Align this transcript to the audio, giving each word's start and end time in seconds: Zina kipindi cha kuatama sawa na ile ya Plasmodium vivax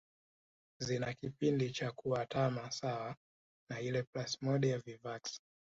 Zina 0.81 1.13
kipindi 1.13 1.71
cha 1.71 1.91
kuatama 1.91 2.71
sawa 2.71 3.15
na 3.69 3.79
ile 3.81 3.97
ya 3.97 4.03
Plasmodium 4.03 4.81
vivax 4.85 5.41